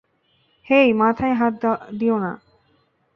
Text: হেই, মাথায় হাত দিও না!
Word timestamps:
হেই, 0.67 0.87
মাথায় 0.93 1.33
হাত 1.33 1.63
দিও 1.99 2.17
না! 2.19 2.31